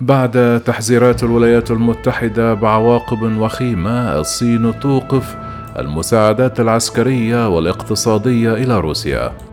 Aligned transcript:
بعد 0.00 0.62
تحذيرات 0.66 1.22
الولايات 1.22 1.70
المتحدة 1.70 2.54
بعواقب 2.54 3.22
وخيمة 3.22 4.20
الصين 4.20 4.80
توقف 4.80 5.36
المساعدات 5.78 6.60
العسكرية 6.60 7.48
والاقتصادية 7.48 8.52
إلى 8.54 8.80
روسيا. 8.80 9.47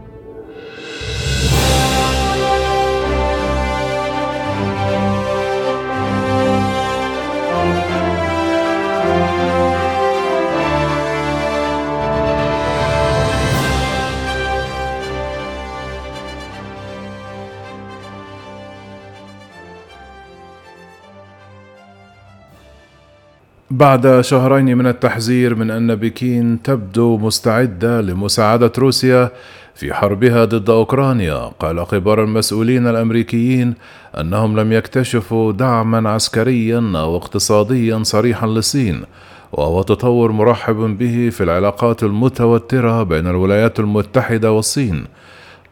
بعد 23.71 24.21
شهرين 24.21 24.77
من 24.77 24.87
التحذير 24.87 25.55
من 25.55 25.71
أن 25.71 25.95
بكين 25.95 26.61
تبدو 26.61 27.17
مستعدة 27.17 28.01
لمساعدة 28.01 28.71
روسيا 28.77 29.31
في 29.75 29.93
حربها 29.93 30.45
ضد 30.45 30.69
أوكرانيا. 30.69 31.51
قال 31.59 31.83
كبار 31.83 32.23
المسؤولين 32.23 32.88
الأمريكيين 32.88 33.73
أنهم 34.19 34.59
لم 34.59 34.73
يكتشفوا 34.73 35.51
دعما 35.51 36.09
عسكريا 36.09 36.91
أو 36.95 37.17
اقتصاديا 37.17 38.03
صريحا 38.03 38.47
للصين 38.47 39.03
وهو 39.51 39.81
تطور 39.81 40.31
مرحب 40.31 40.75
به 40.75 41.29
في 41.29 41.43
العلاقات 41.43 42.03
المتوترة 42.03 43.03
بين 43.03 43.27
الولايات 43.27 43.79
المتحدة 43.79 44.52
والصين. 44.52 45.05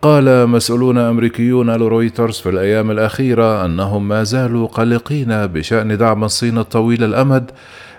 قال 0.04 0.50
مسؤولون 0.50 0.98
أمريكيون 0.98 1.70
لرويترز 1.76 2.40
في 2.40 2.50
الأيام 2.50 2.92
الأخيرة 2.92 3.66
أنهم 3.66 4.08
ما 4.08 4.24
زالوا 4.24 4.68
قلقين 4.68 5.48
بشأن 5.48 5.98
دعم 5.98 6.24
الصين 6.24 6.58
الطويل 6.58 7.04
الأمد 7.04 7.52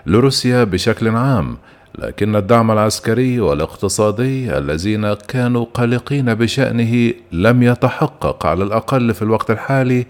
لروسيا 0.05 0.63
بشكل 0.63 1.09
عام 1.09 1.57
لكن 1.99 2.35
الدعم 2.35 2.71
العسكري 2.71 3.39
والاقتصادي 3.39 4.57
الذين 4.57 5.13
كانوا 5.13 5.65
قلقين 5.73 6.33
بشأنه 6.33 7.13
لم 7.31 7.63
يتحقق 7.63 8.45
على 8.45 8.63
الأقل 8.63 9.13
في 9.13 9.21
الوقت 9.21 9.51
الحالي. 9.51 10.05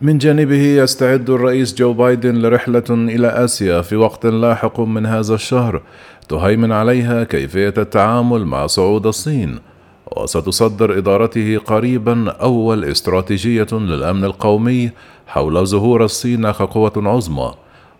من 0.00 0.18
جانبه 0.18 0.62
يستعد 0.62 1.30
الرئيس 1.30 1.74
جو 1.74 1.92
بايدن 1.92 2.42
لرحلة 2.42 2.84
إلى 2.90 3.26
آسيا 3.28 3.82
في 3.82 3.96
وقت 3.96 4.26
لاحق 4.26 4.80
من 4.80 5.06
هذا 5.06 5.34
الشهر 5.34 5.82
تهيمن 6.28 6.72
عليها 6.72 7.24
كيفية 7.24 7.74
التعامل 7.78 8.44
مع 8.44 8.66
صعود 8.66 9.06
الصين. 9.06 9.73
وستصدر 10.16 10.98
إدارته 10.98 11.58
قريبا 11.58 12.30
أول 12.30 12.84
استراتيجية 12.84 13.66
للأمن 13.72 14.24
القومي 14.24 14.90
حول 15.26 15.66
ظهور 15.66 16.04
الصين 16.04 16.50
كقوة 16.50 16.92
عظمى. 16.96 17.54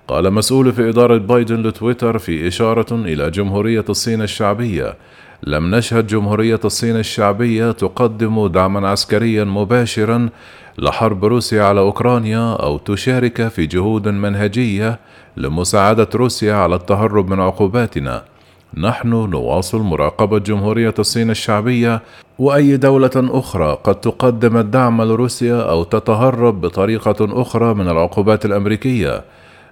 قال 0.08 0.32
مسؤول 0.32 0.72
في 0.72 0.88
إدارة 0.88 1.16
بايدن 1.16 1.62
لتويتر 1.62 2.18
في 2.18 2.48
إشارة 2.48 2.92
إلى 2.92 3.30
جمهورية 3.30 3.84
الصين 3.88 4.22
الشعبية. 4.22 4.96
لم 5.46 5.74
نشهد 5.74 6.06
جمهورية 6.06 6.60
الصين 6.64 6.96
الشعبية 6.96 7.72
تقدم 7.72 8.46
دعما 8.46 8.88
عسكريا 8.88 9.44
مباشرا 9.44 10.28
لحرب 10.78 11.24
روسيا 11.24 11.62
على 11.62 11.80
أوكرانيا 11.80 12.52
أو 12.52 12.78
تشارك 12.78 13.48
في 13.48 13.66
جهود 13.66 14.08
منهجية 14.08 14.98
لمساعدة 15.36 16.08
روسيا 16.14 16.54
على 16.54 16.74
التهرب 16.74 17.30
من 17.30 17.40
عقوباتنا. 17.40 18.22
نحن 18.76 19.08
نواصل 19.08 19.80
مراقبة 19.80 20.38
جمهورية 20.38 20.94
الصين 20.98 21.30
الشعبية 21.30 22.02
وأي 22.38 22.76
دولة 22.76 23.10
أخرى 23.16 23.78
قد 23.84 23.94
تقدم 23.94 24.56
الدعم 24.56 25.02
لروسيا 25.02 25.62
أو 25.62 25.84
تتهرب 25.84 26.60
بطريقة 26.60 27.42
أخرى 27.42 27.74
من 27.74 27.88
العقوبات 27.88 28.44
الأمريكية 28.44 29.24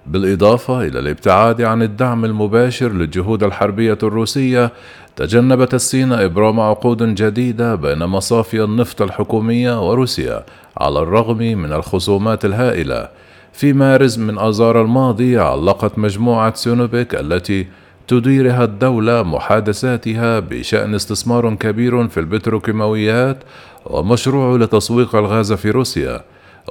بالإضافة 0.07 0.81
إلى 0.81 0.99
الابتعاد 0.99 1.61
عن 1.61 1.81
الدعم 1.81 2.25
المباشر 2.25 2.91
للجهود 2.91 3.43
الحربية 3.43 3.97
الروسية 4.03 4.71
تجنبت 5.15 5.73
الصين 5.73 6.13
إبرام 6.13 6.59
عقود 6.59 7.15
جديدة 7.15 7.75
بين 7.75 7.99
مصافي 8.05 8.63
النفط 8.63 9.01
الحكومية 9.01 9.89
وروسيا 9.89 10.43
على 10.77 10.99
الرغم 10.99 11.37
من 11.37 11.73
الخصومات 11.73 12.45
الهائلة. 12.45 13.09
في 13.53 13.73
مارس 13.73 14.17
من 14.17 14.37
آذار 14.39 14.81
الماضي 14.81 15.39
علقت 15.39 15.99
مجموعة 15.99 16.55
سينوبيك 16.55 17.15
التي 17.15 17.67
تديرها 18.07 18.63
الدولة 18.63 19.23
محادثاتها 19.23 20.39
بشأن 20.39 20.95
استثمار 20.95 21.55
كبير 21.55 22.07
في 22.07 22.19
البتروكيماويات 22.19 23.43
ومشروع 23.85 24.57
لتسويق 24.57 25.15
الغاز 25.15 25.53
في 25.53 25.71
روسيا. 25.71 26.21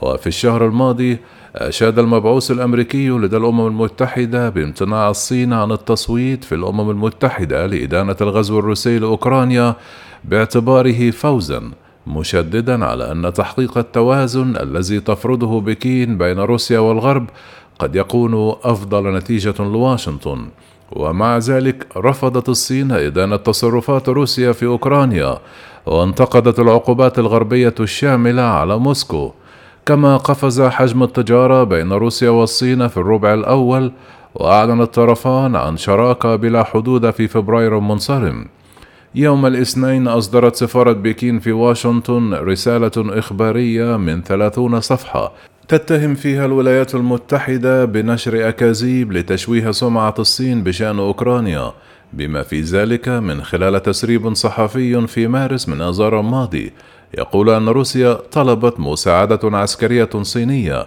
وفي 0.03 0.27
الشهر 0.27 0.67
الماضي 0.67 1.19
أشاد 1.57 1.99
المبعوث 1.99 2.51
الأمريكي 2.51 3.09
لدى 3.09 3.37
الأمم 3.37 3.67
المتحدة 3.67 4.49
بامتناع 4.49 5.11
الصين 5.11 5.53
عن 5.53 5.73
التصويت 5.73 6.45
في 6.45 6.55
الأمم 6.55 6.91
المتحدة 6.91 7.67
لإدانة 7.67 8.17
الغزو 8.21 8.59
الروسي 8.59 8.99
لأوكرانيا 8.99 9.75
باعتباره 10.25 11.11
فوزا 11.11 11.71
مشددا 12.07 12.85
على 12.85 13.13
أن 13.13 13.33
تحقيق 13.33 13.79
التوازن 13.79 14.57
الذي 14.57 15.01
تفرضه 15.01 15.61
بكين 15.61 16.19
بين 16.19 16.39
روسيا 16.39 16.79
والغرب 16.79 17.27
قد 17.79 17.97
يكون 17.97 18.57
أفضل 18.65 19.17
نتيجة 19.17 19.55
لواشنطن. 19.59 20.49
ومع 20.97 21.39
ذلك 21.39 21.87
رفضت 21.97 22.49
الصين 22.49 22.93
إدانة 22.93 23.37
تصرفات 23.37 24.09
روسيا 24.09 24.53
في 24.53 24.67
أوكرانيا 24.67 25.39
وانتقدت 25.87 26.59
العقوبات 26.61 27.19
الغربية 27.19 27.75
الشاملة 27.81 28.43
على 28.43 28.79
موسكو. 28.79 29.33
كما 29.87 30.17
قفز 30.17 30.63
حجم 30.63 31.03
التجارة 31.03 31.65
بين 31.65 31.93
روسيا 31.93 32.31
والصين 32.31 32.89
في 32.89 32.97
الربع 32.97 33.35
الأول 33.35 33.93
وأعلن 34.35 34.81
الطرفان 34.81 35.57
عن 35.57 35.77
شراكة 35.77 36.37
بلا 36.37 36.63
حدود 36.65 37.11
في 37.11 37.29
فبراير 37.29 37.81
منصرم. 37.81 38.47
يوم 39.15 39.47
الاثنين 39.47 40.09
أصدرت 40.09 40.57
سفارة 40.57 40.93
بكين 40.93 41.39
في 41.39 41.53
واشنطن 41.53 42.35
رسالة 42.35 42.93
إخبارية 42.97 43.97
من 43.97 44.23
ثلاثون 44.23 44.81
صفحة 44.81 45.33
تتهم 45.69 46.15
فيها 46.15 46.47
الولايات 46.47 46.95
المتحدة 46.95 47.85
بنشر 47.85 48.49
أكاذيب 48.49 49.13
لتشويه 49.13 49.71
سمعة 49.71 50.15
الصين 50.19 50.63
بشأن 50.63 50.99
أوكرانيا 50.99 51.73
بما 52.13 52.43
في 52.43 52.61
ذلك 52.61 53.09
من 53.09 53.43
خلال 53.43 53.83
تسريب 53.83 54.35
صحفي 54.35 55.07
في 55.07 55.27
مارس 55.27 55.69
من 55.69 55.81
آذار 55.81 56.21
الماضي 56.21 56.73
يقول 57.19 57.51
أن 57.51 57.69
روسيا 57.69 58.19
طلبت 58.33 58.81
مساعدة 58.81 59.41
عسكرية 59.45 60.11
صينية. 60.23 60.87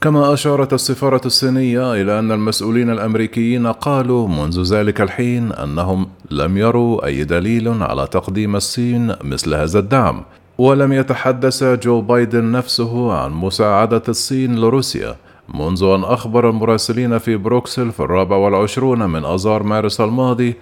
كما 0.00 0.32
أشارت 0.32 0.72
السفارة 0.72 1.20
الصينية 1.26 1.92
إلى 1.94 2.18
أن 2.18 2.32
المسؤولين 2.32 2.90
الأمريكيين 2.90 3.66
قالوا 3.66 4.28
منذ 4.28 4.62
ذلك 4.62 5.00
الحين 5.00 5.52
أنهم 5.52 6.06
لم 6.30 6.58
يروا 6.58 7.06
أي 7.06 7.24
دليل 7.24 7.82
على 7.82 8.06
تقديم 8.06 8.56
الصين 8.56 9.14
مثل 9.22 9.54
هذا 9.54 9.78
الدعم. 9.78 10.24
ولم 10.58 10.92
يتحدث 10.92 11.64
جو 11.64 12.00
بايدن 12.00 12.52
نفسه 12.52 13.12
عن 13.12 13.32
مساعدة 13.32 14.02
الصين 14.08 14.56
لروسيا 14.56 15.16
منذ 15.54 15.82
أن 15.82 16.04
أخبر 16.04 16.50
المراسلين 16.50 17.18
في 17.18 17.36
بروكسل 17.36 17.92
في 17.92 18.00
الرابع 18.00 18.36
والعشرون 18.36 19.10
من 19.10 19.24
أذار 19.24 19.62
مارس 19.62 20.00
الماضي 20.00 20.54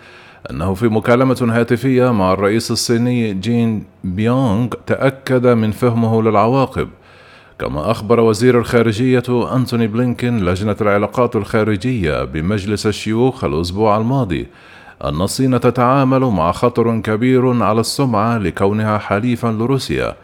أنه 0.51 0.75
في 0.75 0.89
مكالمة 0.89 1.49
هاتفية 1.51 2.13
مع 2.13 2.33
الرئيس 2.33 2.71
الصيني 2.71 3.35
جين 3.35 3.85
بينغ 4.05 4.69
تأكد 4.87 5.47
من 5.47 5.71
فهمه 5.71 6.23
للعواقب 6.23 6.89
كما 7.59 7.91
أخبر 7.91 8.21
وزير 8.21 8.59
الخارجية 8.59 9.23
أنتوني 9.57 9.87
بلينكين 9.87 10.45
لجنة 10.45 10.77
العلاقات 10.81 11.37
الخارجية 11.37 12.25
بمجلس 12.25 12.87
الشيوخ 12.87 13.45
الأسبوع 13.45 13.97
الماضي 13.97 14.47
أن 15.05 15.23
الصين 15.23 15.61
تتعامل 15.61 16.21
مع 16.21 16.53
خطر 16.53 17.01
كبير 17.01 17.63
على 17.63 17.81
السمعة 17.81 18.39
لكونها 18.39 18.99
حليفا 18.99 19.49
لروسيا 19.49 20.17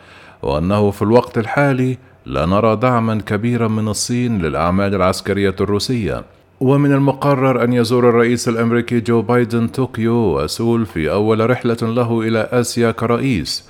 وأنه 0.43 0.91
في 0.91 1.03
الوقت 1.03 1.39
الحالي 1.39 1.99
لا 2.27 2.47
نرى 2.47 2.77
دعما 2.77 3.21
كبيرا 3.27 3.69
من 3.69 3.88
الصين 3.88 4.43
للأعمال 4.43 4.94
العسكرية 4.94 5.55
الروسية. 5.61 6.25
ومن 6.61 6.93
المقرر 6.93 7.64
أن 7.64 7.73
يزور 7.73 8.08
الرئيس 8.08 8.49
الأمريكي 8.49 9.00
جو 9.00 9.23
بايدن 9.23 9.69
طوكيو 9.69 10.14
وسول 10.14 10.87
في 10.87 11.11
أول 11.11 11.50
رحلة 11.50 11.76
له 11.82 12.20
إلى 12.20 12.49
آسيا 12.52 12.91
كرئيس 12.91 13.69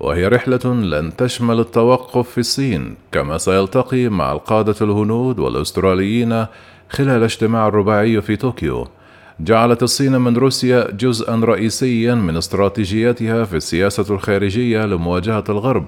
وهي 0.00 0.28
رحلة 0.28 0.74
لن 0.74 1.16
تشمل 1.16 1.60
التوقف 1.60 2.30
في 2.30 2.38
الصين 2.38 2.94
كما 3.12 3.38
سيلتقي 3.38 4.08
مع 4.08 4.32
القادة 4.32 4.74
الهنود 4.80 5.38
والأستراليين 5.38 6.46
خلال 6.90 7.22
اجتماع 7.22 7.68
الرباعي 7.68 8.20
في 8.20 8.36
طوكيو. 8.36 8.86
جعلت 9.40 9.82
الصين 9.82 10.20
من 10.20 10.36
روسيا 10.36 10.90
جزءا 10.90 11.40
رئيسيا 11.44 12.14
من 12.14 12.36
استراتيجيتها 12.36 13.44
في 13.44 13.56
السياسة 13.56 14.14
الخارجية 14.14 14.86
لمواجهة 14.86 15.44
الغرب. 15.48 15.86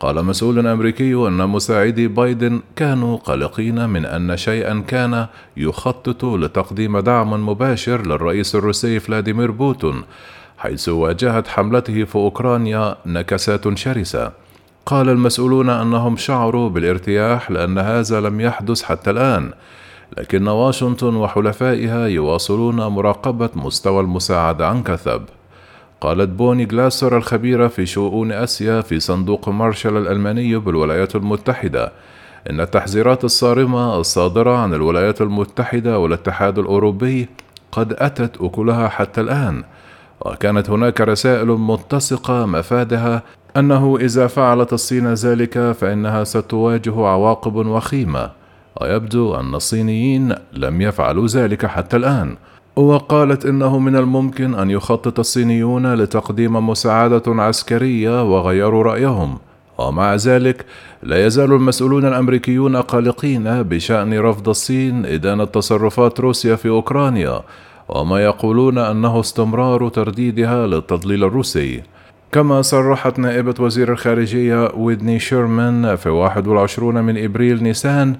قال 0.00 0.24
مسؤول 0.24 0.66
أمريكي 0.66 1.14
أن 1.14 1.48
مساعدي 1.48 2.08
بايدن 2.08 2.60
كانوا 2.76 3.16
قلقين 3.16 3.88
من 3.88 4.04
أن 4.04 4.36
شي 4.36 4.84
كان 4.88 5.26
يخطط 5.56 6.24
لتقديم 6.24 6.98
دعم 6.98 7.48
مباشر 7.48 8.06
للرئيس 8.06 8.54
الروسي 8.54 9.00
فلاديمير 9.00 9.50
بوتين 9.50 10.02
حيث 10.58 10.88
واجهت 10.88 11.48
حملته 11.48 12.04
في 12.04 12.14
أوكرانيا 12.14 12.96
نكسات 13.06 13.78
شرسة. 13.78 14.32
قال 14.86 15.08
المسؤولون 15.08 15.70
أنهم 15.70 16.16
شعروا 16.16 16.68
بالارتياح 16.68 17.50
لأن 17.50 17.78
هذا 17.78 18.20
لم 18.20 18.40
يحدث 18.40 18.82
حتى 18.82 19.10
الآن. 19.10 19.50
لكن 20.18 20.48
واشنطن 20.48 21.16
وحلفائها 21.16 22.06
يواصلون 22.06 22.86
مراقبة 22.86 23.50
مستوى 23.54 24.00
المساعده 24.00 24.68
عن 24.68 24.82
كثب. 24.82 25.22
قالت 26.00 26.28
بوني 26.28 26.64
جلاسر 26.64 27.16
الخبيرة 27.16 27.68
في 27.68 27.86
شؤون 27.86 28.32
آسيا 28.32 28.80
في 28.80 29.00
صندوق 29.00 29.48
مارشال 29.48 29.96
الألماني 29.96 30.56
بالولايات 30.56 31.16
المتحدة. 31.16 31.92
إن 32.50 32.60
التحذيرات 32.60 33.24
الصارمة 33.24 34.00
الصادرة 34.00 34.56
عن 34.56 34.74
الولايات 34.74 35.20
المتحدة 35.20 35.98
والاتحاد 35.98 36.58
الأوروبي 36.58 37.28
قد 37.72 37.92
أتت 37.92 38.40
أكلها 38.40 38.88
حتى 38.88 39.20
الآن. 39.20 39.64
وكانت 40.20 40.70
هناك 40.70 41.00
رسائل 41.00 41.46
متسقة 41.46 42.46
مفادها 42.46 43.22
أنه 43.56 43.96
إذا 44.00 44.26
فعلت 44.26 44.72
الصين 44.72 45.14
ذلك 45.14 45.72
فإنها 45.72 46.24
ستواجه 46.24 47.06
عواقب 47.06 47.54
وخيمة. 47.54 48.41
ويبدو 48.82 49.34
أن 49.34 49.54
الصينيين 49.54 50.34
لم 50.52 50.80
يفعلوا 50.80 51.26
ذلك 51.26 51.66
حتى 51.66 51.96
الآن. 51.96 52.36
وقالت 52.76 53.46
إنه 53.46 53.78
من 53.78 53.96
الممكن 53.96 54.54
أن 54.54 54.70
يخطط 54.70 55.18
الصينيون 55.18 55.94
لتقديم 55.94 56.68
مساعدة 56.68 57.22
عسكرية 57.26 58.22
وغيروا 58.22 58.82
رأيهم. 58.82 59.38
ومع 59.78 60.14
ذلك 60.14 60.66
لا 61.02 61.26
يزال 61.26 61.52
المسؤولون 61.52 62.04
الأمريكيون 62.04 62.76
قلقين 62.76 63.62
بشأن 63.62 64.18
رفض 64.18 64.48
الصين 64.48 65.06
إدانة 65.06 65.44
تصرفات 65.44 66.20
روسيا 66.20 66.56
في 66.56 66.68
أوكرانيا 66.68 67.40
وما 67.88 68.24
يقولون 68.24 68.78
أنه 68.78 69.20
استمرار 69.20 69.88
ترديدها 69.88 70.66
للتضليل 70.66 71.24
الروسي. 71.24 71.82
كما 72.32 72.62
صرحت 72.62 73.18
نائبة 73.18 73.54
وزير 73.60 73.92
الخارجية 73.92 74.68
ويدني 74.76 75.18
شيرمان 75.18 75.96
في 75.96 76.08
21 76.08 77.04
من 77.04 77.24
إبريل 77.24 77.62
نيسان 77.62 78.16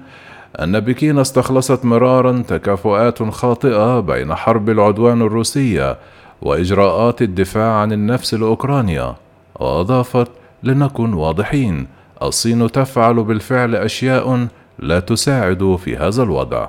أن 0.59 0.79
بكين 0.79 1.19
استخلصت 1.19 1.85
مرارا 1.85 2.43
تكافؤات 2.47 3.23
خاطئة 3.23 3.99
بين 3.99 4.35
حرب 4.35 4.69
العدوان 4.69 5.21
الروسية 5.21 5.97
وإجراءات 6.41 7.21
الدفاع 7.21 7.73
عن 7.73 7.91
النفس 7.91 8.33
لأوكرانيا 8.33 9.15
وأضافت 9.55 10.27
لنكن 10.63 11.13
واضحين 11.13 11.87
الصين 12.21 12.71
تفعل 12.71 13.23
بالفعل 13.23 13.75
أشياء 13.75 14.47
لا 14.79 14.99
تساعد 14.99 15.77
في 15.83 15.97
هذا 15.97 16.23
الوضع. 16.23 16.67